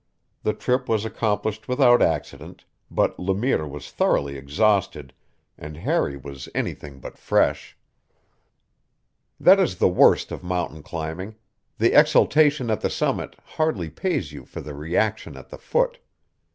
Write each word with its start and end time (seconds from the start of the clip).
The 0.41 0.53
trip 0.53 0.89
was 0.89 1.05
accomplished 1.05 1.67
without 1.67 2.01
accident, 2.01 2.65
but 2.89 3.19
Le 3.19 3.35
Mire 3.35 3.67
was 3.67 3.91
thoroughly 3.91 4.35
exhausted 4.35 5.13
and 5.59 5.77
Harry 5.77 6.17
was 6.17 6.49
anything 6.55 6.99
but 6.99 7.19
fresh. 7.19 7.77
That 9.39 9.59
is 9.59 9.75
the 9.77 9.87
worst 9.87 10.31
of 10.31 10.41
mountain 10.41 10.81
climbing: 10.81 11.35
the 11.77 11.93
exaltation 11.93 12.71
at 12.71 12.81
the 12.81 12.89
summit 12.89 13.35
hardly 13.45 13.91
pays 13.91 14.31
you 14.31 14.43
for 14.43 14.59
the 14.59 14.73
reaction 14.73 15.37
at 15.37 15.49
the 15.49 15.59
foot. 15.59 15.99